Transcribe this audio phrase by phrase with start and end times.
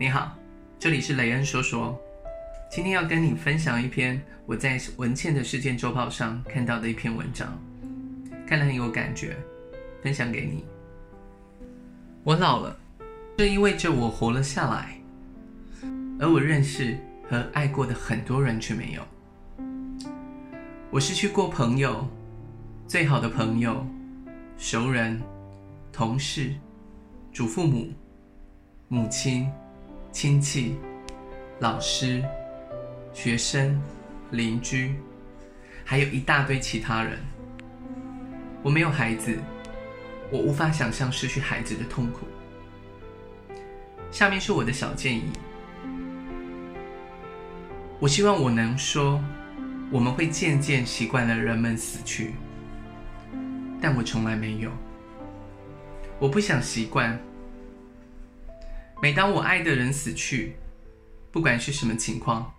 [0.00, 0.32] 你好，
[0.78, 1.98] 这里是雷恩说说。
[2.70, 7.58] 今天要跟你分享一篇我在文茜的事件周报上看到的一篇文章，
[8.46, 9.36] 看了很有感觉，
[10.00, 10.64] 分享给你。
[12.22, 12.78] 我老了，
[13.36, 15.00] 这意味着我活了下来，
[16.20, 16.96] 而我认识
[17.28, 19.02] 和爱过的很多人却没有。
[20.92, 22.06] 我失去过朋友，
[22.86, 23.84] 最好的朋友、
[24.58, 25.20] 熟人、
[25.92, 26.54] 同事、
[27.32, 27.92] 祖父母、
[28.86, 29.50] 母亲。
[30.20, 30.74] 亲戚、
[31.60, 32.24] 老师、
[33.12, 33.80] 学生、
[34.32, 34.96] 邻居，
[35.84, 37.20] 还有一大堆其他人。
[38.60, 39.38] 我没有孩子，
[40.32, 42.26] 我无法想象失去孩子的痛苦。
[44.10, 45.30] 下面是我的小建议。
[48.00, 49.22] 我希望我能说，
[49.88, 52.34] 我们会渐渐习惯了人们死去，
[53.80, 54.72] 但我从来没有。
[56.18, 57.16] 我不想习惯。
[59.00, 60.56] 每当我爱的人死去，
[61.30, 62.52] 不管是什么情况，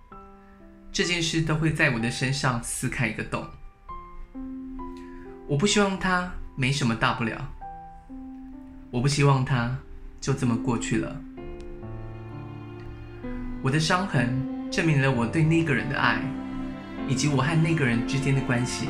[0.89, 3.45] 这件事都会在我的身上撕开一个洞。
[5.47, 7.45] 我不希望他没什么大不了，
[8.89, 9.77] 我不希望他
[10.21, 11.21] 就这么过去了。
[13.61, 16.21] 我的伤痕证明了我对那个人的爱，
[17.09, 18.87] 以及我和那个人之间的关系。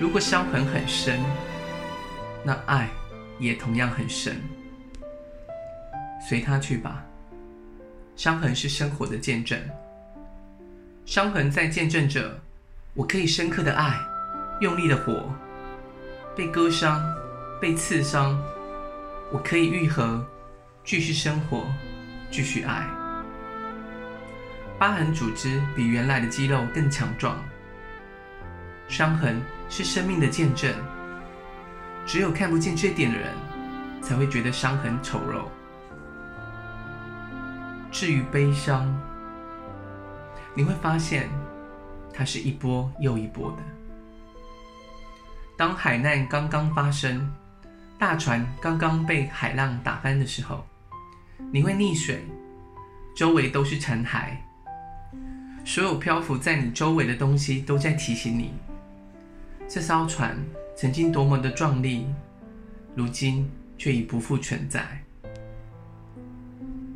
[0.00, 1.20] 如果伤痕很深，
[2.42, 2.88] 那爱
[3.38, 4.42] 也同样很深。
[6.26, 7.04] 随他去吧。
[8.16, 9.60] 伤痕是生活的见证，
[11.04, 12.40] 伤痕在见证着
[12.94, 13.98] 我可以深刻的爱，
[14.60, 15.30] 用力的活。
[16.36, 17.04] 被割伤，
[17.60, 18.40] 被刺伤，
[19.30, 20.24] 我可以愈合，
[20.84, 21.66] 继续生活，
[22.30, 22.88] 继续爱。
[24.78, 27.36] 疤痕组织比原来的肌肉更强壮。
[28.88, 30.72] 伤痕是生命的见证，
[32.06, 33.32] 只有看不见这点的人，
[34.02, 35.48] 才会觉得伤痕丑陋。
[37.94, 38.92] 至于悲伤，
[40.52, 41.28] 你会发现，
[42.12, 43.58] 它是一波又一波的。
[45.56, 47.32] 当海难刚刚发生，
[47.96, 50.66] 大船刚刚被海浪打翻的时候，
[51.52, 52.24] 你会溺水，
[53.14, 54.30] 周围都是残骸，
[55.64, 58.54] 所有漂浮在你周围的东西都在提醒你，
[59.68, 60.36] 这艘船
[60.76, 62.08] 曾经多么的壮丽，
[62.96, 63.48] 如今
[63.78, 65.03] 却已不复存在。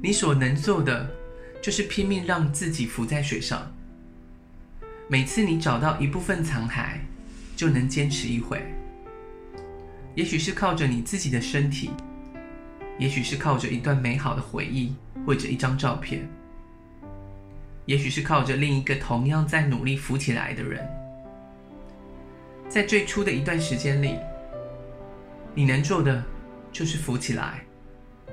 [0.00, 1.10] 你所能做的，
[1.60, 3.72] 就是拼命让自己浮在水上。
[5.09, 6.98] 每次你找到一部分残骸，
[7.56, 8.62] 就能坚持一会。
[10.14, 11.91] 也许是靠着你自己的身体，
[12.98, 14.94] 也许是靠着一段美好的回忆，
[15.26, 16.28] 或者一张照片，
[17.86, 20.86] 也许是靠着另一个同样在努力浮起来的人。
[22.69, 24.16] 在最初的一段时间里，
[25.54, 26.22] 你能做的
[26.70, 27.65] 就是浮起来，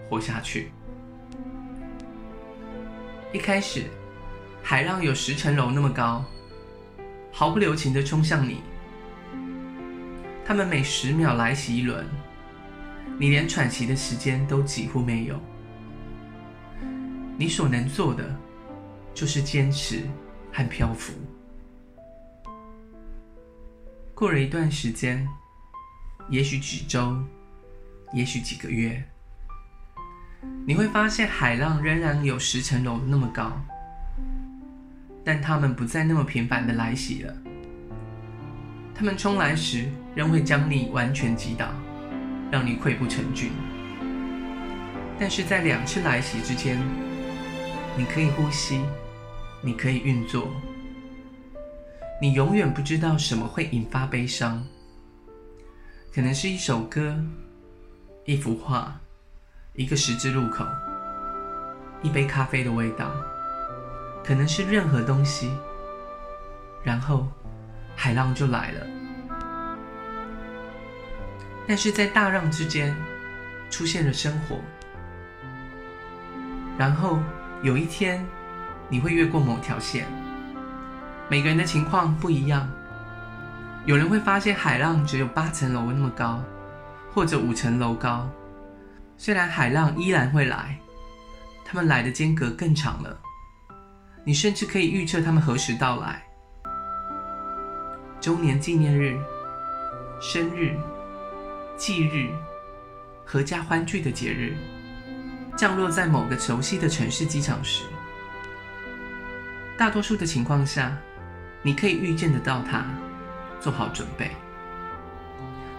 [0.09, 0.71] 活下去。
[3.34, 3.86] 一开始，
[4.63, 6.24] 海浪有十层楼那么高，
[7.31, 8.62] 毫不留情地冲向你。
[10.46, 12.08] 他们每十秒来袭一轮，
[13.19, 15.38] 你连喘息的时间都几乎没有。
[17.38, 18.34] 你所能做的，
[19.13, 20.03] 就是坚持
[20.53, 21.12] 和漂浮。
[24.13, 25.28] 过了一段时间，
[26.30, 27.18] 也许几周，
[28.13, 29.03] 也许几个月。
[30.66, 33.51] 你会发现海浪仍然有十层楼那么高，
[35.23, 37.33] 但它们不再那么频繁的来袭了。
[38.95, 41.67] 它们冲来时，仍会将你完全击倒，
[42.50, 43.51] 让你溃不成军。
[45.19, 46.79] 但是在两次来袭之间，
[47.97, 48.81] 你可以呼吸，
[49.62, 50.50] 你可以运作。
[52.22, 54.66] 你永远不知道什么会引发悲伤，
[56.13, 57.22] 可能是一首歌，
[58.25, 59.00] 一幅画。
[59.78, 60.66] 一个十字路口，
[62.02, 63.12] 一杯咖啡的味道，
[64.24, 65.52] 可能是任何东西，
[66.81, 67.28] 然后
[67.94, 68.88] 海浪就来了。
[71.68, 72.96] 但是在大浪之间，
[73.69, 74.62] 出现了生活。
[76.78, 77.19] 然后
[77.62, 78.25] 有一天，
[78.88, 80.06] 你会越过某条线。
[81.28, 82.66] 每个人的情况不一样，
[83.86, 86.42] 有人会发现海浪只有八层楼那么高，
[87.13, 88.25] 或者五层楼高。
[89.17, 90.77] 虽然海浪依然会来，
[91.63, 93.17] 他们来的间隔更长了。
[94.23, 96.21] 你甚至可以预测他们何时到来。
[98.19, 99.17] 周年纪念日、
[100.19, 100.75] 生日、
[101.77, 102.29] 忌日、
[103.25, 104.57] 阖家欢聚的节日，
[105.56, 107.83] 降落在某个熟悉的城市机场时，
[109.77, 110.91] 大多数的情况下，
[111.61, 112.83] 你可以预见得到它，
[113.61, 114.31] 做好准备。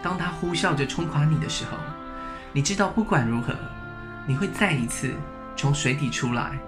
[0.02, 1.76] 当它呼啸着冲垮你的时候。
[2.56, 3.54] 你知道，不管如何，
[4.26, 5.12] 你会再一次
[5.54, 6.58] 从水底出来，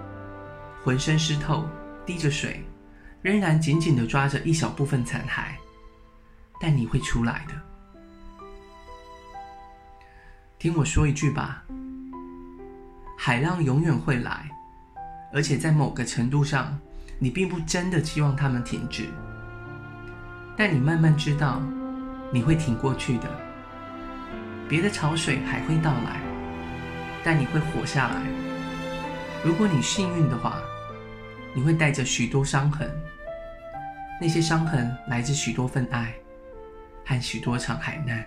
[0.83, 1.67] 浑身湿透，
[2.05, 2.63] 滴着水，
[3.23, 5.47] 仍然紧紧地抓着一小部分残骸，
[6.61, 7.55] 但你会出来的。
[10.59, 11.63] 听我说一句吧，
[13.17, 14.47] 海浪永远会来，
[15.33, 16.77] 而且在某个程度上，
[17.17, 19.09] 你并不真的期望它们停止，
[20.55, 21.59] 但你慢慢知道，
[22.31, 23.48] 你会挺过去的。
[24.69, 26.21] 别的潮水还会到来，
[27.23, 28.21] 但你会活下来。
[29.43, 30.61] 如果你幸运的话，
[31.55, 32.87] 你会带着许多伤痕，
[34.21, 36.13] 那些伤痕来自许多份爱
[37.03, 38.23] 和许多场海难。